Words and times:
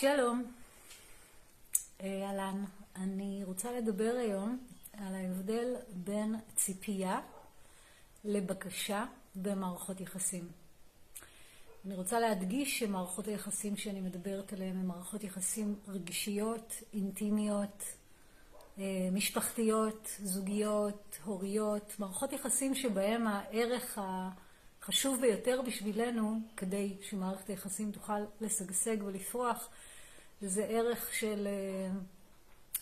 שלום, 0.00 0.44
אהלן, 2.00 2.64
אני 2.96 3.42
רוצה 3.44 3.72
לדבר 3.72 4.14
היום 4.18 4.58
על 4.92 5.14
ההבדל 5.14 5.74
בין 5.92 6.36
ציפייה 6.56 7.20
לבקשה 8.24 9.04
במערכות 9.34 10.00
יחסים. 10.00 10.48
אני 11.86 11.94
רוצה 11.94 12.20
להדגיש 12.20 12.78
שמערכות 12.78 13.26
היחסים 13.26 13.76
שאני 13.76 14.00
מדברת 14.00 14.52
עליהן 14.52 14.76
הן 14.76 14.86
מערכות 14.86 15.24
יחסים 15.24 15.74
רגישיות, 15.88 16.72
אינטימיות, 16.92 17.84
משפחתיות, 19.12 20.08
זוגיות, 20.22 21.18
הוריות, 21.24 21.92
מערכות 21.98 22.32
יחסים 22.32 22.74
שבהן 22.74 23.26
הערך 23.26 23.98
החשוב 24.88 25.20
ביותר 25.20 25.60
בשבילנו 25.66 26.40
כדי 26.56 26.96
שמערכת 27.02 27.48
היחסים 27.48 27.92
תוכל 27.92 28.20
לשגשג 28.40 28.96
ולפרוח 29.02 29.68
זה 30.40 30.64
ערך 30.64 31.14
של 31.14 31.48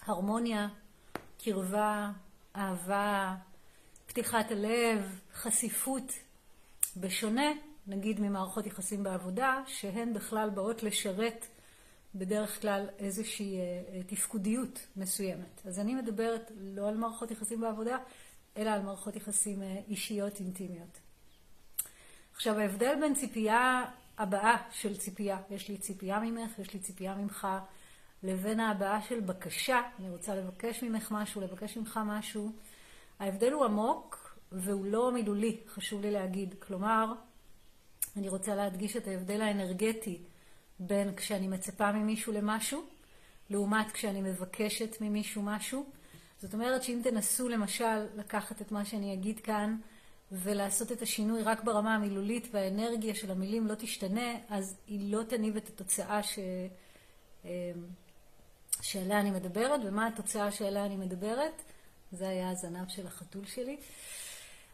הרמוניה, 0.02 0.69
קרבה, 1.38 2.11
אהבה, 2.56 3.34
פתיחת 4.06 4.50
הלב, 4.50 5.20
חשיפות, 5.34 6.12
בשונה 6.97 7.52
נגיד 7.87 8.20
ממערכות 8.20 8.66
יחסים 8.66 9.02
בעבודה 9.02 9.62
שהן 9.66 10.14
בכלל 10.14 10.50
באות 10.50 10.83
לשרת 10.83 11.47
בדרך 12.14 12.61
כלל 12.61 12.88
איזושהי 12.98 13.59
תפקודיות 14.06 14.86
מסוימת. 14.97 15.61
אז 15.64 15.78
אני 15.78 15.95
מדברת 15.95 16.50
לא 16.56 16.88
על 16.88 16.97
מערכות 16.97 17.30
יחסים 17.30 17.61
בעבודה 17.61 17.98
אלא 18.56 18.70
על 18.70 18.83
מערכות 18.83 19.16
יחסים 19.16 19.62
אישיות 19.88 20.41
אינטימיות. 20.41 21.05
עכשיו 22.36 22.58
ההבדל 22.58 22.95
בין 23.00 23.14
ציפייה 23.14 23.84
הבאה 24.18 24.56
של 24.70 24.96
ציפייה, 24.96 25.38
יש 25.50 25.68
לי 25.68 25.78
ציפייה 25.78 26.20
ממך, 26.20 26.58
יש 26.58 26.74
לי 26.74 26.80
ציפייה 26.80 27.14
ממך, 27.14 27.48
לבין 28.22 28.60
ההבאה 28.60 29.02
של 29.02 29.20
בקשה, 29.20 29.80
אני 29.98 30.11
רוצה 30.11 30.34
לבקש 30.34 30.83
ממך 30.83 31.12
משהו, 31.12 31.41
לבקש 31.41 31.77
ממך 31.77 32.00
משהו, 32.06 32.52
ההבדל 33.19 33.52
הוא 33.52 33.64
עמוק 33.64 34.36
והוא 34.52 34.86
לא 34.86 35.12
מילולי, 35.12 35.61
חשוב 35.69 36.02
לי 36.02 36.11
להגיד. 36.11 36.55
כלומר, 36.58 37.12
אני 38.16 38.28
רוצה 38.28 38.55
להדגיש 38.55 38.96
את 38.96 39.08
ההבדל 39.08 39.41
האנרגטי 39.41 40.18
בין 40.80 41.14
כשאני 41.14 41.48
מצפה 41.48 41.92
ממישהו 41.92 42.33
למשהו, 42.33 42.84
לעומת 43.50 43.92
כשאני 43.92 44.22
מבקשת 44.22 44.96
ממישהו 45.00 45.42
משהו. 45.42 45.86
זאת 46.39 46.55
אומרת 46.55 46.83
שאם 46.83 47.00
תנסו 47.05 47.48
למשל 47.48 48.06
לקחת 48.16 48.62
את 48.62 48.72
מה 48.72 48.84
שאני 48.84 49.14
אגיד 49.14 49.41
כאן 49.41 49.77
ולעשות 50.32 50.92
את 50.92 51.02
השינוי 51.02 51.42
רק 51.42 51.64
ברמה 51.64 51.94
המילולית 51.94 52.48
והאנרגיה 52.52 53.14
של 53.14 53.30
המילים 53.30 53.66
לא 53.66 53.74
תשתנה, 53.74 54.34
אז 54.48 54.77
היא 54.86 55.12
לא 55.12 55.22
תניב 55.22 55.56
את 55.56 55.68
התוצאה 55.68 56.20
שעליה 58.83 59.20
אני 59.20 59.30
מדברת. 59.30 59.80
ומה 59.84 60.06
התוצאה 60.06 60.52
שעליה 60.52 60.86
אני 60.86 60.96
מדברת? 60.96 61.62
זה 62.12 62.28
היה 62.28 62.50
הזנב 62.50 62.88
של 62.88 63.06
החתול 63.06 63.46
שלי. 63.46 63.77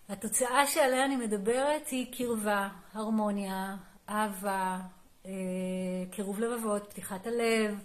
התוצאה 0.09 0.67
שעליה 0.67 1.05
אני 1.05 1.17
מדברת 1.17 1.89
היא 1.89 2.13
קרבה, 2.13 2.69
הרמוניה, 2.93 3.77
אהבה, 4.09 4.81
קירוב 6.11 6.41
לבבות, 6.41 6.91
פתיחת 6.91 7.27
הלב, 7.27 7.85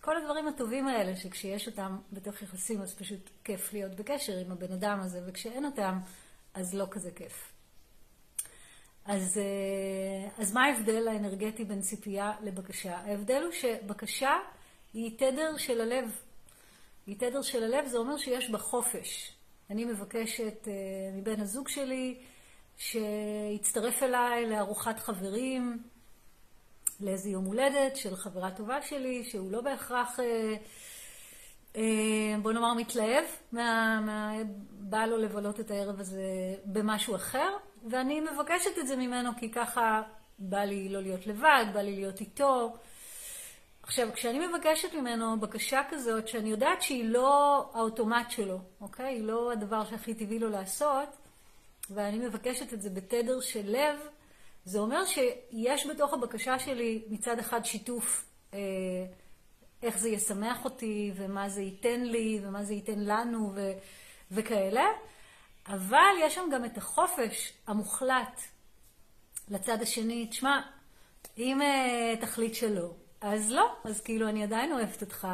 כל 0.00 0.16
הדברים 0.16 0.48
הטובים 0.48 0.86
האלה 0.86 1.16
שכשיש 1.16 1.68
אותם 1.68 1.98
בתוך 2.12 2.42
יחסים 2.42 2.82
אז 2.82 2.94
פשוט 2.94 3.30
כיף 3.44 3.72
להיות 3.72 3.94
בקשר 3.94 4.36
עם 4.36 4.52
הבן 4.52 4.72
אדם 4.72 5.00
הזה, 5.00 5.20
וכשאין 5.26 5.64
אותם 5.64 5.98
אז 6.54 6.74
לא 6.74 6.86
כזה 6.90 7.10
כיף. 7.10 7.52
אז 9.04 10.52
מה 10.54 10.64
ההבדל 10.64 11.08
האנרגטי 11.08 11.64
בין 11.64 11.80
ציפייה 11.80 12.32
לבקשה? 12.42 12.96
ההבדל 12.96 13.42
הוא 13.42 13.52
שבקשה 13.52 14.38
היא 14.94 15.18
תדר 15.18 15.56
של 15.56 15.80
הלב. 15.80 16.10
היא 17.06 17.16
תדר 17.18 17.42
של 17.42 17.62
הלב, 17.64 17.86
זה 17.86 17.98
אומר 17.98 18.16
שיש 18.16 18.50
בה 18.50 18.58
חופש. 18.58 19.32
אני 19.70 19.84
מבקשת 19.84 20.68
מבן 21.14 21.40
הזוג 21.40 21.68
שלי 21.68 22.18
שיצטרף 22.78 24.02
אליי 24.02 24.46
לארוחת 24.46 24.98
חברים, 24.98 25.82
לאיזה 27.00 27.30
יום 27.30 27.44
הולדת 27.44 27.96
של 27.96 28.16
חברה 28.16 28.50
טובה 28.50 28.82
שלי, 28.82 29.24
שהוא 29.24 29.52
לא 29.52 29.60
בהכרח, 29.60 30.18
בוא 32.42 32.52
נאמר, 32.52 32.74
מתלהב, 32.74 33.24
בא 34.70 35.06
לו 35.06 35.16
לבלות 35.16 35.60
את 35.60 35.70
הערב 35.70 36.00
הזה 36.00 36.22
במשהו 36.64 37.16
אחר, 37.16 37.56
ואני 37.90 38.20
מבקשת 38.20 38.78
את 38.78 38.86
זה 38.86 38.96
ממנו 38.96 39.30
כי 39.38 39.50
ככה 39.50 40.02
בא 40.38 40.60
לי 40.60 40.88
לא 40.88 41.02
להיות 41.02 41.26
לבד, 41.26 41.64
בא 41.74 41.80
לי 41.80 41.96
להיות 41.96 42.20
איתו. 42.20 42.72
עכשיו, 43.82 44.08
כשאני 44.14 44.46
מבקשת 44.46 44.94
ממנו 44.94 45.40
בקשה 45.40 45.80
כזאת, 45.90 46.28
שאני 46.28 46.50
יודעת 46.50 46.82
שהיא 46.82 47.04
לא 47.04 47.70
האוטומט 47.74 48.30
שלו, 48.30 48.58
אוקיי? 48.80 49.14
היא 49.14 49.24
לא 49.24 49.52
הדבר 49.52 49.84
שהכי 49.84 50.14
טבעי 50.14 50.38
לו 50.38 50.50
לעשות, 50.50 51.08
ואני 51.90 52.18
מבקשת 52.18 52.72
את 52.72 52.82
זה 52.82 52.90
בתדר 52.90 53.40
של 53.40 53.62
לב, 53.64 53.98
זה 54.64 54.78
אומר 54.78 55.04
שיש 55.04 55.86
בתוך 55.86 56.12
הבקשה 56.12 56.58
שלי 56.58 57.02
מצד 57.08 57.38
אחד 57.38 57.64
שיתוף 57.64 58.26
איך 59.82 59.98
זה 59.98 60.08
ישמח 60.08 60.64
אותי, 60.64 61.12
ומה 61.16 61.48
זה 61.48 61.62
ייתן 61.62 62.00
לי, 62.00 62.40
ומה 62.42 62.64
זה 62.64 62.74
ייתן 62.74 62.98
לנו, 62.98 63.54
וכאלה, 64.30 64.84
אבל 65.66 66.14
יש 66.20 66.34
שם 66.34 66.48
גם 66.52 66.64
את 66.64 66.78
החופש 66.78 67.52
המוחלט 67.66 68.40
לצד 69.48 69.82
השני. 69.82 70.26
תשמע, 70.26 70.60
אם 71.38 71.60
תחליט 72.20 72.54
שלא, 72.54 72.90
אז 73.20 73.50
לא, 73.50 73.74
אז 73.84 74.00
כאילו 74.00 74.28
אני 74.28 74.42
עדיין 74.42 74.72
אוהבת 74.72 75.02
אותך, 75.02 75.28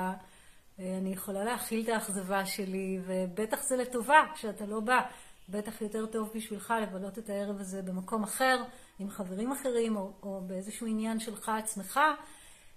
אני 0.78 1.12
יכולה 1.12 1.44
להכיל 1.44 1.84
את 1.84 1.88
האכזבה 1.88 2.46
שלי, 2.46 2.98
ובטח 3.06 3.62
זה 3.62 3.76
לטובה 3.76 4.24
שאתה 4.34 4.66
לא 4.66 4.80
בא. 4.80 5.00
בטח 5.48 5.82
יותר 5.82 6.06
טוב 6.06 6.30
בשבילך 6.34 6.74
לבלות 6.82 7.18
את 7.18 7.30
הערב 7.30 7.60
הזה 7.60 7.82
במקום 7.82 8.22
אחר, 8.22 8.62
עם 8.98 9.10
חברים 9.10 9.52
אחרים, 9.52 9.96
או 9.96 10.40
באיזשהו 10.46 10.86
עניין 10.86 11.20
שלך 11.20 11.48
עצמך, 11.48 12.00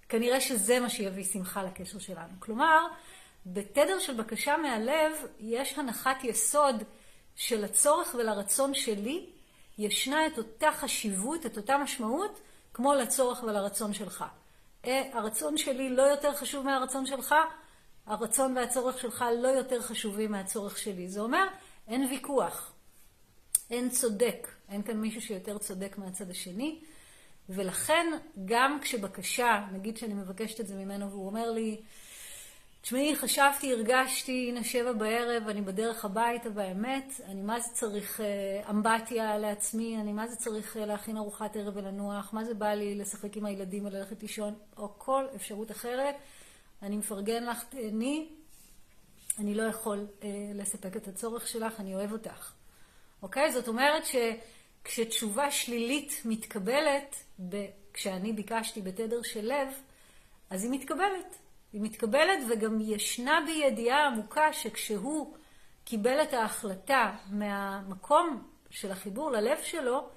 כנראה 0.10 0.42
שזה 0.42 0.80
מה 0.80 0.90
שיביא 0.90 1.24
שמחה 1.24 1.64
לקשר 1.64 2.00
שלנו. 2.00 2.34
כלומר, 2.40 2.88
בתדר 3.46 4.00
של 4.00 4.14
בקשה 4.14 4.58
מהלב, 4.58 5.12
יש 5.40 5.78
הנחת 5.78 6.24
יסוד 6.24 6.76
של 7.36 7.64
הצורך 7.64 8.16
ולרצון 8.16 8.74
שלי, 8.74 9.26
ישנה 9.78 10.28
את 10.28 10.38
אותה 10.38 10.72
חשיבות, 10.72 11.46
את 11.46 11.58
אותה 11.58 11.78
משמעות, 11.78 12.40
כמו 12.74 12.94
לצורך 12.94 13.44
ולרצון 13.44 13.94
שלך. 13.94 14.26
הרצון 14.84 15.58
שלי 15.58 15.90
לא 15.90 16.02
יותר 16.02 16.36
חשוב 16.36 16.66
מהרצון 16.66 17.06
שלך, 17.06 17.36
הרצון 18.06 18.58
והצורך 18.58 19.00
שלך 19.00 19.26
לא 19.42 19.48
יותר 19.48 19.82
חשובים 19.82 20.32
מהצורך 20.32 20.78
שלי. 20.78 21.08
זה 21.08 21.20
אומר, 21.20 21.48
אין 21.88 22.08
ויכוח, 22.10 22.74
אין 23.70 23.90
צודק, 23.90 24.48
אין 24.70 24.84
כאן 24.84 24.98
מישהו 24.98 25.22
שיותר 25.22 25.58
צודק 25.58 25.96
מהצד 25.98 26.30
השני, 26.30 26.80
ולכן 27.50 28.08
גם 28.46 28.80
כשבקשה, 28.82 29.66
נגיד 29.72 29.98
שאני 29.98 30.14
מבקשת 30.14 30.60
את 30.60 30.68
זה 30.68 30.76
ממנו 30.76 31.10
והוא 31.10 31.26
אומר 31.26 31.52
לי, 31.52 31.82
תשמעי, 32.82 33.16
חשבתי, 33.16 33.74
הרגשתי, 33.74 34.46
הנה 34.50 34.64
שבע 34.64 34.92
בערב, 34.92 35.48
אני 35.48 35.62
בדרך 35.62 36.06
הביתה, 36.06 36.50
והאמת, 36.54 37.14
אני 37.26 37.42
מה 37.42 37.60
זה 37.60 37.70
צריך 37.74 38.22
אמבטיה 38.70 39.38
לעצמי, 39.38 39.98
אני 39.98 40.14
מה 40.14 40.28
זה 40.28 40.36
צריך 40.36 40.78
להכין 40.80 41.18
ארוחת 41.18 41.56
ערב 41.56 41.78
ולנוח, 41.78 42.34
מה 42.34 42.44
זה 42.44 42.54
בא 42.54 42.74
לי 42.74 42.96
לשחק 42.96 43.38
עם 43.38 43.46
הילדים 43.46 43.86
וללכת 43.86 44.22
לישון, 44.22 44.56
או 44.78 44.90
כל 44.98 45.26
אפשרות 45.36 45.72
אחרת, 45.72 46.16
אני 46.82 46.98
מפרגן 46.98 47.44
לך, 47.44 47.64
תהני, 47.70 48.30
אני 49.40 49.56
לא 49.56 49.64
יכול 49.64 50.08
לספק 50.56 50.98
את 50.98 51.08
הצורך 51.08 51.48
שלך, 51.48 51.80
אני 51.80 51.96
אוהב 51.96 52.12
אותך. 52.12 52.52
אוקיי? 53.22 53.52
זאת 53.52 53.68
אומרת 53.68 54.04
שכשתשובה 54.84 55.52
שלילית 55.52 56.22
מתקבלת, 56.26 57.16
כשאני 57.94 58.34
ביקשתי 58.34 58.82
בתדר 58.82 59.22
של 59.24 59.46
לב, 59.46 59.68
אז 60.50 60.64
היא 60.64 60.72
מתקבלת. 60.72 61.36
היא 61.74 61.82
מתקבלת 61.82 62.40
וגם 62.50 62.78
ישנה 62.82 63.40
בי 63.46 63.52
ידיעה 63.52 64.08
עמוקה 64.08 64.54
שכשהוא 64.54 65.36
קיבל 65.86 66.24
את 66.24 66.34
ההחלטה 66.34 67.16
מהמקום 67.30 68.44
של 68.70 68.92
החיבור 68.92 69.32
ללב 69.32 69.58
שלו, 69.64 70.10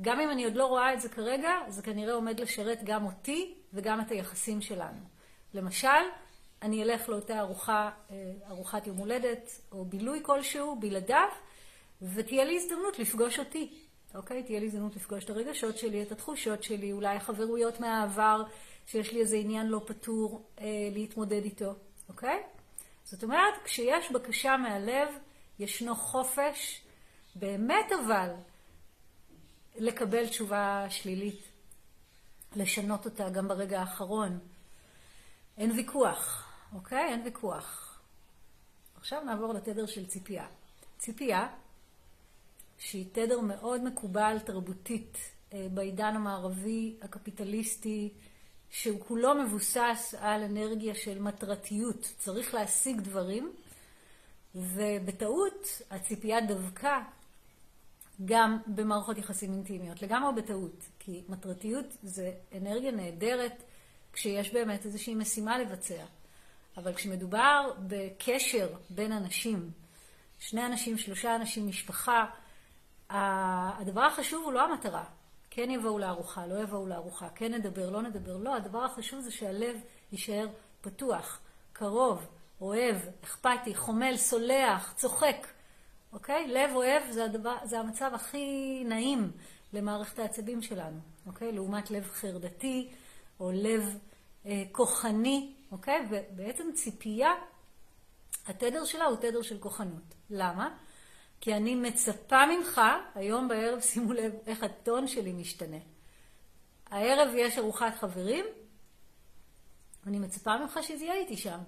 גם 0.00 0.20
אם 0.20 0.30
אני 0.30 0.44
עוד 0.44 0.56
לא 0.56 0.66
רואה 0.66 0.94
את 0.94 1.00
זה 1.00 1.08
כרגע, 1.08 1.50
זה 1.68 1.82
כנראה 1.82 2.14
עומד 2.14 2.40
לשרת 2.40 2.84
גם 2.84 3.06
אותי 3.06 3.54
וגם 3.72 4.00
את 4.00 4.10
היחסים 4.10 4.60
שלנו. 4.60 5.00
למשל, 5.54 5.88
אני 6.62 6.82
אלך 6.82 7.08
לאותה 7.08 7.40
ארוחה, 7.40 7.90
ארוחת 8.48 8.86
יום 8.86 8.96
הולדת 8.96 9.50
או 9.72 9.84
בילוי 9.84 10.20
כלשהו, 10.22 10.76
בלעדיו, 10.80 11.28
ותהיה 12.02 12.44
לי 12.44 12.56
הזדמנות 12.56 12.98
לפגוש 12.98 13.38
אותי. 13.38 13.78
אוקיי? 14.14 14.42
תהיה 14.42 14.60
לי 14.60 14.66
הזדמנות 14.66 14.96
לפגוש 14.96 15.24
את 15.24 15.30
הרגשות 15.30 15.78
שלי, 15.78 16.02
את 16.02 16.12
התחושות 16.12 16.62
שלי, 16.62 16.92
אולי 16.92 17.20
חברויות 17.20 17.80
מהעבר, 17.80 18.42
שיש 18.86 19.12
לי 19.12 19.20
איזה 19.20 19.36
עניין 19.36 19.66
לא 19.66 19.80
פתור 19.86 20.50
להתמודד 20.92 21.44
איתו. 21.44 21.74
אוקיי? 22.08 22.42
זאת 23.04 23.22
אומרת, 23.22 23.54
כשיש 23.64 24.12
בקשה 24.12 24.56
מהלב, 24.56 25.08
ישנו 25.58 25.96
חופש, 25.96 26.82
באמת 27.34 27.92
אבל, 28.04 28.30
לקבל 29.76 30.28
תשובה 30.28 30.86
שלילית, 30.88 31.40
לשנות 32.56 33.04
אותה 33.04 33.30
גם 33.30 33.48
ברגע 33.48 33.80
האחרון. 33.80 34.38
אין 35.58 35.70
ויכוח, 35.70 36.52
אוקיי? 36.74 37.04
אין 37.04 37.22
ויכוח. 37.24 37.98
עכשיו 38.96 39.24
נעבור 39.24 39.54
לתדר 39.54 39.86
של 39.86 40.06
ציפייה. 40.06 40.46
ציפייה, 40.98 41.48
שהיא 42.80 43.06
תדר 43.12 43.40
מאוד 43.40 43.84
מקובל 43.84 44.38
תרבותית 44.44 45.18
אה, 45.52 45.66
בעידן 45.74 46.16
המערבי 46.16 46.96
הקפיטליסטי, 47.02 48.12
שהוא 48.70 49.00
כולו 49.00 49.34
מבוסס 49.34 50.14
על 50.18 50.42
אנרגיה 50.42 50.94
של 50.94 51.18
מטרתיות, 51.18 52.12
צריך 52.18 52.54
להשיג 52.54 53.00
דברים, 53.00 53.52
ובטעות 54.54 55.82
הציפייה 55.90 56.40
דווקא 56.40 56.98
גם 58.24 58.58
במערכות 58.66 59.18
יחסים 59.18 59.52
אינטימיות, 59.52 60.02
לגמרי 60.02 60.42
בטעות, 60.42 60.84
כי 60.98 61.22
מטרתיות 61.28 61.86
זה 62.02 62.32
אנרגיה 62.56 62.90
נהדרת 62.90 63.62
כשיש 64.12 64.52
באמת 64.52 64.86
איזושהי 64.86 65.14
משימה 65.14 65.58
לבצע. 65.58 66.04
אבל 66.76 66.94
כשמדובר 66.94 67.72
בקשר 67.88 68.68
בין 68.90 69.12
אנשים, 69.12 69.70
שני 70.38 70.66
אנשים, 70.66 70.98
שלושה 70.98 71.36
אנשים, 71.36 71.68
משפחה, 71.68 72.26
הדבר 73.10 74.00
החשוב 74.00 74.44
הוא 74.44 74.52
לא 74.52 74.64
המטרה. 74.64 75.04
כן 75.50 75.70
יבואו 75.70 75.98
לארוחה, 75.98 76.46
לא 76.46 76.62
יבואו 76.62 76.86
לארוחה, 76.86 77.28
כן 77.28 77.54
נדבר, 77.54 77.90
לא 77.90 78.02
נדבר. 78.02 78.36
לא, 78.36 78.56
הדבר 78.56 78.84
החשוב 78.84 79.20
זה 79.20 79.30
שהלב 79.30 79.76
יישאר 80.12 80.48
פתוח, 80.80 81.40
קרוב, 81.72 82.26
אוהב, 82.60 82.96
אכפתי, 83.24 83.74
חומל, 83.74 84.16
סולח, 84.16 84.92
צוחק. 84.96 85.46
אוקיי? 86.12 86.48
לב 86.48 86.70
אוהב 86.74 87.02
זה, 87.10 87.24
הדבר, 87.24 87.56
זה 87.64 87.78
המצב 87.80 88.10
הכי 88.14 88.82
נעים 88.86 89.30
למערכת 89.72 90.18
העצבים 90.18 90.62
שלנו, 90.62 90.98
אוקיי? 91.26 91.52
לעומת 91.52 91.90
לב 91.90 92.08
חרדתי 92.12 92.90
או 93.40 93.50
לב 93.54 93.98
אה, 94.46 94.62
כוחני, 94.72 95.52
אוקיי? 95.72 96.06
ובעצם 96.10 96.64
ציפייה, 96.74 97.32
התדר 98.46 98.84
שלה 98.84 99.04
הוא 99.04 99.16
תדר 99.16 99.42
של 99.42 99.58
כוחנות. 99.58 100.14
למה? 100.30 100.76
כי 101.40 101.54
אני 101.54 101.74
מצפה 101.74 102.46
ממך, 102.46 102.80
היום 103.14 103.48
בערב, 103.48 103.80
שימו 103.90 104.12
לב 104.12 104.32
איך 104.46 104.62
הטון 104.62 105.06
שלי 105.06 105.32
משתנה. 105.32 105.76
הערב 106.90 107.28
יש 107.36 107.58
ארוחת 107.58 107.94
חברים, 107.94 108.44
אני 110.06 110.18
מצפה 110.18 110.58
ממך 110.58 110.78
שזה 110.82 111.04
יהיה 111.04 111.14
איתי 111.14 111.36
שם. 111.36 111.58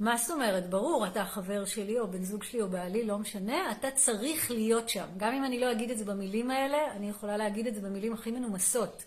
מה 0.00 0.16
זאת 0.16 0.30
אומרת? 0.30 0.70
ברור, 0.70 1.06
אתה 1.06 1.24
חבר 1.24 1.64
שלי 1.64 1.98
או 1.98 2.08
בן 2.08 2.22
זוג 2.22 2.42
שלי 2.42 2.62
או 2.62 2.68
בעלי, 2.68 3.04
לא 3.04 3.18
משנה, 3.18 3.72
אתה 3.72 3.90
צריך 3.90 4.50
להיות 4.50 4.88
שם. 4.88 5.06
גם 5.16 5.34
אם 5.34 5.44
אני 5.44 5.60
לא 5.60 5.72
אגיד 5.72 5.90
את 5.90 5.98
זה 5.98 6.04
במילים 6.04 6.50
האלה, 6.50 6.92
אני 6.92 7.10
יכולה 7.10 7.36
להגיד 7.36 7.66
את 7.66 7.74
זה 7.74 7.80
במילים 7.80 8.12
הכי 8.12 8.30
מנומסות. 8.30 9.04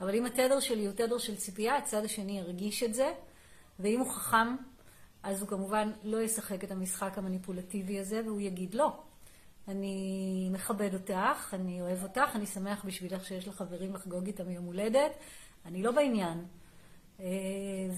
אבל 0.00 0.14
אם 0.14 0.26
התדר 0.26 0.60
שלי 0.60 0.86
הוא 0.86 0.92
תדר 0.92 1.18
של 1.18 1.36
ציפייה, 1.36 1.76
הצד 1.76 2.04
השני 2.04 2.38
ירגיש 2.38 2.82
את 2.82 2.94
זה, 2.94 3.12
ואם 3.80 4.00
הוא 4.00 4.12
חכם, 4.12 4.56
אז 5.24 5.40
הוא 5.40 5.48
כמובן 5.48 5.90
לא 6.02 6.22
ישחק 6.22 6.64
את 6.64 6.70
המשחק 6.70 7.18
המניפולטיבי 7.18 8.00
הזה, 8.00 8.20
והוא 8.24 8.40
יגיד 8.40 8.74
לא. 8.74 8.96
אני 9.68 10.48
מכבד 10.52 10.94
אותך, 10.94 11.54
אני 11.54 11.80
אוהב 11.80 12.02
אותך, 12.02 12.30
אני 12.34 12.46
שמח 12.46 12.84
בשבילך 12.84 13.24
שיש 13.24 13.48
לך 13.48 13.54
חברים 13.54 13.94
לחגוג 13.94 14.26
איתם 14.26 14.50
יום 14.50 14.64
הולדת, 14.64 15.12
אני 15.66 15.82
לא 15.82 15.92
בעניין. 15.92 16.44
אה, 17.20 17.26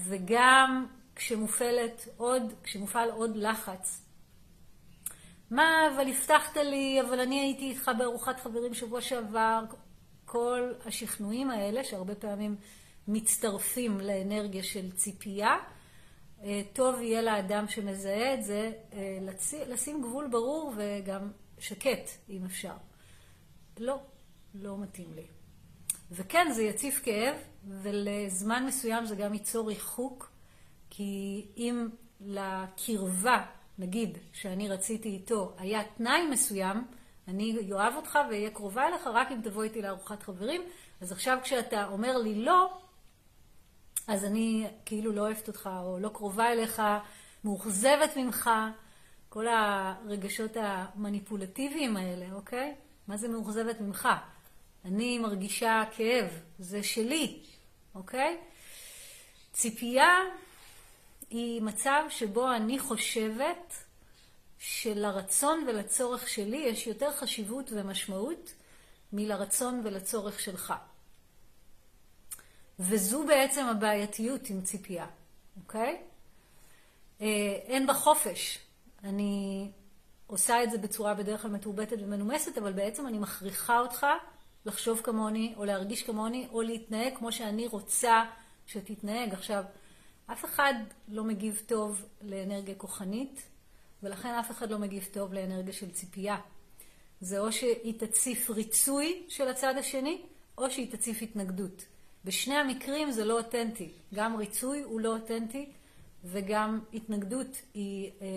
וגם 0.05 0.85
כשמופעלת 1.15 2.07
עוד, 2.17 2.53
כשמופעל 2.63 3.09
עוד 3.09 3.35
לחץ. 3.35 4.03
מה, 5.51 5.89
אבל 5.95 6.07
הבטחת 6.09 6.57
לי, 6.57 7.01
אבל 7.01 7.19
אני 7.19 7.39
הייתי 7.39 7.69
איתך 7.69 7.91
בארוחת 7.97 8.39
חברים 8.39 8.73
שבוע 8.73 9.01
שעבר. 9.01 9.63
כל 10.25 10.71
השכנועים 10.85 11.51
האלה, 11.51 11.83
שהרבה 11.83 12.15
פעמים 12.15 12.55
מצטרפים 13.07 13.99
לאנרגיה 13.99 14.63
של 14.63 14.91
ציפייה, 14.91 15.55
טוב 16.73 17.01
יהיה 17.01 17.21
לאדם 17.21 17.67
שמזהה 17.67 18.33
את 18.33 18.43
זה 18.43 18.71
אה, 18.93 19.19
לשים 19.67 20.01
גבול 20.01 20.27
ברור 20.27 20.73
וגם 20.77 21.31
שקט, 21.59 22.09
אם 22.29 22.45
אפשר. 22.45 22.73
לא, 23.79 23.99
לא 24.53 24.77
מתאים 24.77 25.13
לי. 25.15 25.25
וכן, 26.11 26.47
זה 26.51 26.63
יציף 26.63 27.01
כאב, 27.03 27.35
ולזמן 27.67 28.65
מסוים 28.65 29.05
זה 29.05 29.15
גם 29.15 29.33
ייצור 29.33 29.67
ריחוק 29.67 30.31
כי 30.89 31.45
אם 31.57 31.89
לקרבה, 32.21 33.45
נגיד, 33.79 34.17
שאני 34.33 34.69
רציתי 34.69 35.09
איתו, 35.09 35.53
היה 35.57 35.81
תנאי 35.97 36.27
מסוים, 36.31 36.87
אני 37.27 37.71
אוהב 37.71 37.95
אותך 37.95 38.19
ואהיה 38.29 38.49
קרובה 38.49 38.87
אליך 38.87 39.07
רק 39.07 39.31
אם 39.31 39.41
תבוא 39.43 39.63
איתי 39.63 39.81
לארוחת 39.81 40.23
חברים, 40.23 40.61
אז 41.01 41.11
עכשיו 41.11 41.37
כשאתה 41.43 41.87
אומר 41.87 42.17
לי 42.17 42.35
לא, 42.35 42.77
אז 44.07 44.25
אני 44.25 44.67
כאילו 44.85 45.11
לא 45.11 45.21
אוהבת 45.21 45.47
אותך 45.47 45.69
או 45.83 45.99
לא 45.99 46.09
קרובה 46.09 46.51
אליך, 46.51 46.81
מאוכזבת 47.43 48.17
ממך, 48.17 48.49
כל 49.29 49.45
הרגשות 49.47 50.51
המניפולטיביים 50.55 51.97
האלה, 51.97 52.25
אוקיי? 52.33 52.75
מה 53.07 53.17
זה 53.17 53.27
מאוכזבת 53.27 53.81
ממך? 53.81 54.09
אני 54.85 55.19
מרגישה 55.19 55.83
כאב, 55.95 56.25
זה 56.59 56.83
שלי, 56.83 57.43
אוקיי? 57.95 58.37
ציפייה 59.53 60.19
היא 61.29 61.61
מצב 61.61 62.03
שבו 62.09 62.51
אני 62.51 62.79
חושבת 62.79 63.73
שלרצון 64.59 65.65
ולצורך 65.67 66.29
שלי 66.29 66.57
יש 66.57 66.87
יותר 66.87 67.11
חשיבות 67.11 67.69
ומשמעות 67.71 68.53
מלרצון 69.13 69.81
ולצורך 69.83 70.39
שלך. 70.39 70.73
וזו 72.79 73.25
בעצם 73.27 73.65
הבעייתיות 73.65 74.49
עם 74.49 74.61
ציפייה, 74.61 75.07
אוקיי? 75.57 76.01
אה, 77.21 77.59
אין 77.65 77.87
בה 77.87 77.93
חופש. 77.93 78.59
אני 79.03 79.71
עושה 80.27 80.63
את 80.63 80.71
זה 80.71 80.77
בצורה 80.77 81.13
בדרך 81.13 81.41
כלל 81.41 81.51
מתורבתת 81.51 81.97
ומנומסת, 81.99 82.57
אבל 82.57 82.73
בעצם 82.73 83.07
אני 83.07 83.17
מכריחה 83.17 83.79
אותך 83.79 84.05
לחשוב 84.65 85.01
כמוני, 85.03 85.53
או 85.57 85.65
להרגיש 85.65 86.03
כמוני, 86.03 86.47
או 86.51 86.61
להתנהג 86.61 87.17
כמו 87.17 87.31
שאני 87.31 87.67
רוצה 87.67 88.23
שתתנהג. 88.67 89.33
עכשיו, 89.33 89.63
אף 90.31 90.45
אחד 90.45 90.73
לא 91.07 91.23
מגיב 91.23 91.61
טוב 91.65 92.05
לאנרגיה 92.21 92.75
כוחנית, 92.75 93.41
ולכן 94.03 94.33
אף 94.33 94.51
אחד 94.51 94.71
לא 94.71 94.79
מגיב 94.79 95.07
טוב 95.13 95.33
לאנרגיה 95.33 95.73
של 95.73 95.91
ציפייה. 95.91 96.37
זה 97.21 97.39
או 97.39 97.51
שהיא 97.51 97.99
תציף 97.99 98.49
ריצוי 98.49 99.23
של 99.29 99.47
הצד 99.47 99.77
השני, 99.77 100.21
או 100.57 100.71
שהיא 100.71 100.91
תציף 100.91 101.21
התנגדות. 101.21 101.85
בשני 102.27 102.55
המקרים 102.55 103.11
זה 103.11 103.25
לא 103.25 103.37
אותנטי. 103.37 103.89
גם 104.13 104.35
ריצוי 104.35 104.81
הוא 104.81 105.01
לא 105.01 105.13
אותנטי, 105.13 105.69
וגם 106.23 106.79
התנגדות 106.93 107.47
היא, 107.73 108.11
אה, 108.21 108.27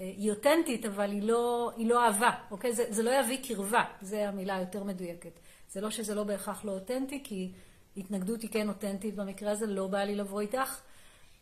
אה, 0.00 0.04
היא 0.16 0.30
אותנטית, 0.30 0.86
אבל 0.86 1.10
היא 1.10 1.22
לא, 1.22 1.72
היא 1.76 1.88
לא 1.88 2.04
אהבה, 2.06 2.30
אוקיי? 2.50 2.72
זה, 2.72 2.84
זה 2.88 3.02
לא 3.02 3.10
יביא 3.20 3.38
קרבה, 3.48 3.84
זו 4.02 4.16
המילה 4.16 4.56
היותר 4.56 4.84
מדויקת. 4.84 5.30
זה 5.70 5.80
לא 5.80 5.90
שזה 5.90 6.14
לא 6.14 6.24
בהכרח 6.24 6.64
לא 6.64 6.72
אותנטי, 6.72 7.20
כי 7.24 7.52
התנגדות 7.96 8.42
היא 8.42 8.50
כן 8.50 8.68
אותנטית 8.68 9.14
במקרה 9.14 9.50
הזה, 9.50 9.66
לא 9.66 9.86
בא 9.86 9.98
לי 9.98 10.14
לבוא 10.14 10.40
איתך. 10.40 10.80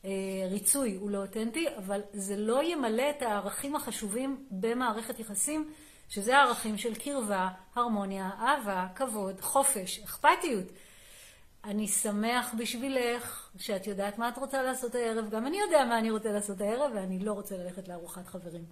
אה, 0.05 0.11
ריצוי 0.51 0.95
הוא 0.95 1.11
לא 1.11 1.19
אותנטי, 1.19 1.67
אבל 1.77 2.01
זה 2.13 2.37
לא 2.37 2.63
ימלא 2.63 3.11
את 3.11 3.23
הערכים 3.23 3.77
החשובים 3.77 4.47
במערכת 4.51 5.21
יחסים, 5.21 5.73
שזה 6.09 6.37
הערכים 6.37 6.79
של 6.79 6.95
קרבה, 6.95 7.49
הרמוניה, 7.75 8.31
אהבה, 8.39 8.87
כבוד, 8.95 9.41
חופש, 9.41 10.01
אכפתיות. 10.05 10.67
אני 11.65 11.89
שמח 11.89 12.55
בשבילך 12.59 13.51
שאת 13.59 13.87
יודעת 13.87 14.19
מה 14.19 14.29
את 14.29 14.39
רוצה 14.39 14.63
לעשות 14.63 14.95
הערב, 14.95 15.31
גם 15.31 15.47
אני 15.47 15.61
יודע 15.61 15.85
מה 15.85 15.99
אני 15.99 16.11
רוצה 16.11 16.33
לעשות 16.33 16.61
הערב, 16.61 16.91
ואני 16.95 17.19
לא 17.19 17.33
רוצה 17.33 17.57
ללכת 17.57 17.89
לארוחת 17.89 18.27
חברים. 18.27 18.65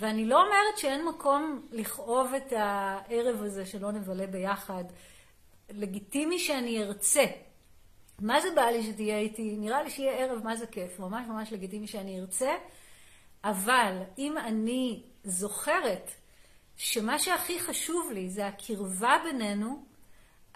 ואני 0.00 0.26
לא 0.26 0.42
אומרת 0.42 0.78
שאין 0.78 1.04
מקום 1.04 1.68
לכאוב 1.70 2.34
את 2.34 2.52
הערב 2.56 3.42
הזה 3.42 3.66
שלא 3.66 3.92
נבלה 3.92 4.26
ביחד. 4.26 4.84
לגיטימי 5.70 6.38
שאני 6.38 6.82
ארצה. 6.82 7.24
מה 8.20 8.40
זה 8.40 8.48
בא 8.54 8.62
לי 8.62 8.82
שתהיה 8.82 9.18
איתי? 9.18 9.56
נראה 9.56 9.82
לי 9.82 9.90
שיהיה 9.90 10.12
ערב, 10.12 10.44
מה 10.44 10.56
זה 10.56 10.66
כיף. 10.66 11.00
ממש 11.00 11.26
ממש 11.28 11.52
לגיטימי 11.52 11.86
שאני 11.86 12.20
ארצה. 12.20 12.54
אבל 13.44 14.02
אם 14.18 14.38
אני 14.38 15.02
זוכרת 15.24 16.10
שמה 16.76 17.18
שהכי 17.18 17.60
חשוב 17.60 18.10
לי 18.12 18.30
זה 18.30 18.46
הקרבה 18.46 19.16
בינינו, 19.24 19.84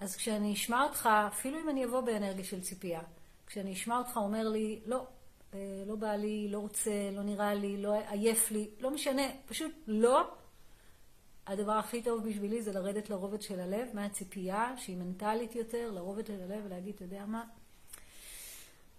אז 0.02 0.16
כשאני 0.16 0.52
אשמע 0.52 0.82
אותך, 0.82 1.09
אפילו 1.26 1.61
אם 1.61 1.68
אני 1.68 1.85
אבוא 1.85 2.00
באנרגיה 2.00 2.44
של 2.44 2.61
ציפייה, 2.61 3.00
כשאני 3.47 3.73
אשמע 3.73 3.99
אותך 3.99 4.16
אומר 4.16 4.49
לי, 4.49 4.80
לא, 4.87 5.06
אה, 5.54 5.59
לא 5.87 5.94
בא 5.94 6.12
לי, 6.12 6.49
לא 6.50 6.59
רוצה, 6.59 6.90
לא 7.12 7.23
נראה 7.23 7.54
לי, 7.54 7.82
לא 7.82 7.94
עייף 8.09 8.50
לי, 8.50 8.71
לא 8.80 8.90
משנה, 8.90 9.23
פשוט 9.47 9.73
לא, 9.87 10.30
הדבר 11.47 11.73
הכי 11.73 12.02
טוב 12.02 12.28
בשבילי 12.28 12.62
זה 12.62 12.73
לרדת 12.73 13.11
לרובד 13.11 13.42
של 13.42 13.61
הלב, 13.61 13.88
מהציפייה 13.94 14.75
שהיא 14.76 14.97
מנטלית 14.97 15.54
יותר, 15.54 15.90
לרובד 15.90 16.26
של 16.26 16.40
הלב 16.42 16.62
ולהגיד, 16.66 16.94
אתה 16.94 17.04
יודע 17.04 17.25
מה, 17.26 17.44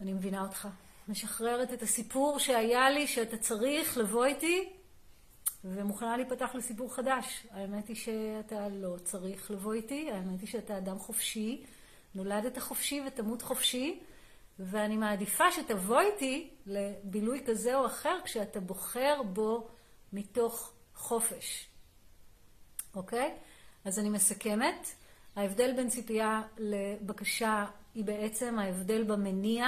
אני 0.02 0.14
מבינה 0.14 0.42
אותך. 0.42 0.68
משחררת 1.08 1.74
את 1.74 1.82
הסיפור 1.82 2.40
שהיה 2.40 2.90
לי, 2.90 3.08
שאתה 3.08 3.38
צריך 3.38 3.98
לבוא 3.98 4.26
איתי, 4.26 4.70
ומוכנה 5.64 6.18
להיפתח 6.18 6.56
לסיפור 6.56 6.96
חדש. 6.96 7.48
האמת 7.52 7.88
היא 7.88 7.96
שאתה 7.96 8.70
לא 8.70 8.96
צריך 9.04 9.52
לבוא 9.52 9.74
איתי, 9.74 10.12
האמת 10.12 10.40
היא 10.40 10.50
שאתה 10.50 10.78
אדם 10.78 11.00
חופשי, 11.00 11.64
נולדת 12.16 12.58
חופשי 12.58 13.02
ותמות 13.08 13.42
חופשי, 13.42 14.00
ואני 14.60 14.98
מעדיפה 14.98 15.52
שתבוא 15.52 16.00
איתי 16.00 16.50
לבילוי 16.66 17.44
כזה 17.46 17.76
או 17.76 17.86
אחר 17.86 18.20
כשאתה 18.24 18.60
בוחר 18.60 19.22
בו 19.24 19.68
מתוך 20.14 20.74
חופש. 20.96 21.68
אוקיי? 22.96 23.36
אז 23.86 24.00
אני 24.00 24.10
מסכמת. 24.10 24.88
ההבדל 25.36 25.74
בין 25.76 25.90
ציפייה 25.90 26.42
לבקשה 26.58 27.66
היא 27.96 28.04
בעצם 28.04 28.60
ההבדל 28.60 29.04
במניע. 29.04 29.68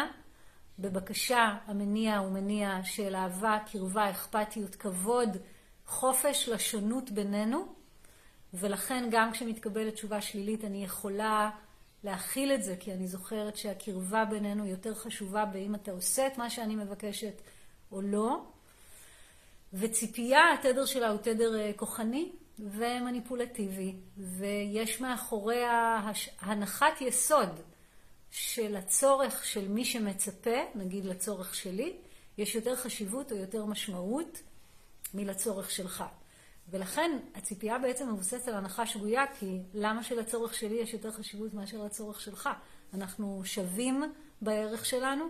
בבקשה 0.80 1.58
המניע 1.66 2.18
הוא 2.18 2.32
מניע 2.32 2.80
של 2.84 3.16
אהבה, 3.16 3.58
קרבה, 3.72 4.12
אכפתיות, 4.12 4.75
כבוד, 4.75 5.30
חופש 5.88 6.50
לשונות 6.50 7.12
בינינו, 7.12 7.65
ולכן 8.54 9.08
גם 9.12 9.32
כשמתקבלת 9.32 9.94
תשובה 9.94 10.22
שלילית 10.22 10.65
אני 10.65 10.84
יכולה 10.84 11.50
להכיל 12.04 12.51
את 12.51 12.63
זה, 12.63 12.75
כי 12.80 12.94
אני 12.94 13.08
זוכרת 13.08 13.58
שהקרבה 13.58 14.25
בינינו 14.25 14.65
יותר 14.65 14.96
חשובה 14.96 15.46
באם 15.46 15.75
אתה 15.75 15.92
עושה 15.92 16.27
את 16.27 16.38
מה 16.38 16.50
שאני 16.50 16.75
מבקשת 16.75 17.42
או 17.92 18.01
לא. 18.01 18.44
וציפייה, 19.74 20.54
התדר 20.54 20.86
שלה 20.86 21.10
הוא 21.10 21.18
תדר 21.18 21.60
אה, 21.60 21.72
כוחני 21.75 22.32
ומניפולטיבי, 22.60 23.96
ויש 24.18 25.01
מאחוריה 25.01 26.01
הנחת 26.39 27.01
יסוד 27.01 27.50
של 28.32 28.75
הצורך 28.75 29.46
של 29.46 29.68
מי 29.68 29.86
שמצפה, 29.86 30.60
נגיד 30.75 31.06
לצורך 31.06 31.56
שלי, 31.56 31.94
יש 32.38 32.56
יותר 32.56 32.75
חשיבות 32.75 33.32
או 33.32 33.38
יותר 33.38 33.65
משמעות 33.65 34.42
מלצורך 35.15 35.72
שלך. 35.72 36.03
ולכן 36.69 37.17
הציפייה 37.36 37.79
בעצם 37.79 38.10
מבוססת 38.13 38.48
על 38.48 38.53
הנחה 38.53 38.86
שגויה, 38.86 39.24
כי 39.39 39.60
למה 39.74 40.03
שלצורך 40.03 40.53
שלי 40.53 40.75
יש 40.75 40.93
יותר 40.93 41.12
חשיבות 41.12 41.53
מאשר 41.53 41.84
לצורך 41.84 42.22
שלך? 42.22 42.50
אנחנו 42.93 43.41
שווים 43.45 44.03
בערך 44.41 44.86
שלנו, 44.86 45.25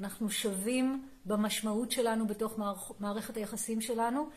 אנחנו 0.00 0.30
שווים 0.30 1.08
במשמעות 1.24 1.90
שלנו 1.90 2.26
בתוך 2.26 2.58
מערכת 3.00 3.36
היחסים 3.36 3.80
שלנו, 3.80 4.28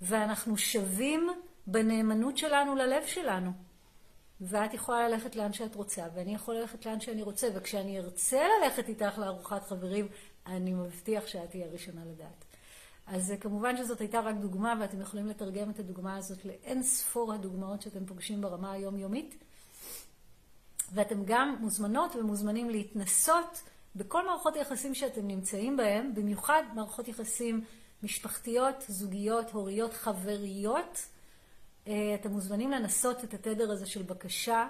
ואנחנו 0.00 0.56
שווים 0.56 1.30
בנאמנות 1.66 2.38
שלנו 2.38 2.76
ללב 2.76 3.06
שלנו. 3.06 3.52
ואת 4.40 4.74
יכולה 4.74 5.08
ללכת 5.08 5.36
לאן 5.36 5.52
שאת 5.52 5.74
רוצה, 5.74 6.02
ואני 6.14 6.34
יכולה 6.34 6.60
ללכת 6.60 6.86
לאן 6.86 7.00
שאני 7.00 7.22
רוצה, 7.22 7.48
וכשאני 7.54 7.98
ארצה 7.98 8.40
ללכת 8.60 8.88
איתך 8.88 9.18
לארוחת 9.18 9.64
חברים, 9.64 10.08
אני 10.46 10.72
מבטיח 10.72 11.26
שאת 11.26 11.50
תהיה 11.50 11.66
הראשונה 11.66 12.00
לדעת. 12.04 12.44
אז 13.06 13.34
כמובן 13.40 13.76
שזאת 13.76 14.00
הייתה 14.00 14.20
רק 14.20 14.36
דוגמה, 14.36 14.74
ואתם 14.80 15.00
יכולים 15.00 15.26
לתרגם 15.26 15.70
את 15.70 15.78
הדוגמה 15.78 16.16
הזאת 16.16 16.44
לאין 16.44 16.82
ספור 16.82 17.32
הדוגמאות 17.32 17.82
שאתם 17.82 18.06
פוגשים 18.06 18.40
ברמה 18.40 18.72
היומיומית. 18.72 19.44
ואתם 20.92 21.24
גם 21.24 21.56
מוזמנות 21.60 22.16
ומוזמנים 22.16 22.70
להתנסות 22.70 23.62
בכל 23.96 24.26
מערכות 24.26 24.56
היחסים 24.56 24.94
שאתם 24.94 25.28
נמצאים 25.28 25.76
בהם, 25.76 26.14
במיוחד 26.14 26.62
מערכות 26.74 27.08
יחסים 27.08 27.64
משפחתיות, 28.02 28.84
זוגיות, 28.88 29.50
הוריות, 29.50 29.94
חבריות. 29.94 31.06
אה, 31.86 32.14
אתם 32.14 32.30
מוזמנים 32.30 32.70
לנסות 32.70 33.24
את 33.24 33.34
התדר 33.34 33.70
הזה 33.70 33.86
של 33.86 34.02
בקשה, 34.02 34.68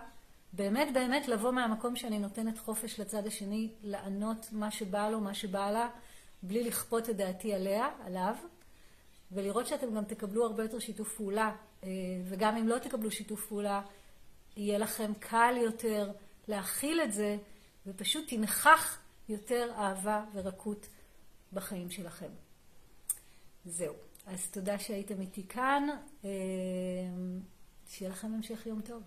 באמת 0.52 0.94
באמת 0.94 1.28
לבוא 1.28 1.50
מהמקום 1.50 1.96
שאני 1.96 2.18
נותנת 2.18 2.58
חופש 2.58 3.00
לצד 3.00 3.26
השני, 3.26 3.68
לענות 3.82 4.46
מה 4.52 4.70
שבא 4.70 5.08
לו, 5.08 5.20
מה 5.20 5.34
שבא 5.34 5.70
לה. 5.70 5.88
בלי 6.46 6.64
לכפות 6.64 7.10
את 7.10 7.16
דעתי 7.16 7.54
עליה, 7.54 7.88
עליו, 8.04 8.34
ולראות 9.32 9.66
שאתם 9.66 9.94
גם 9.94 10.04
תקבלו 10.04 10.46
הרבה 10.46 10.62
יותר 10.62 10.78
שיתוף 10.78 11.16
פעולה, 11.16 11.56
אה, 11.84 11.88
וגם 12.28 12.56
אם 12.56 12.68
לא 12.68 12.78
תקבלו 12.78 13.10
שיתוף 13.10 13.46
פעולה, 13.46 13.82
יהיה 14.56 14.78
לכם 14.78 15.12
קל 15.18 15.54
יותר 15.62 16.12
להכיל 16.48 17.00
את 17.00 17.12
זה, 17.12 17.36
ופשוט 17.86 18.28
תנכח 18.28 18.98
יותר 19.28 19.72
אהבה 19.76 20.24
ורקות 20.34 20.86
בחיים 21.52 21.90
שלכם. 21.90 22.30
זהו. 23.64 23.94
אז 24.26 24.50
תודה 24.50 24.78
שהייתם 24.78 25.20
איתי 25.20 25.48
כאן. 25.48 25.88
אה, 26.24 26.30
שיהיה 27.88 28.10
לכם 28.10 28.34
המשך 28.34 28.66
יום 28.66 28.80
טוב. 28.80 29.02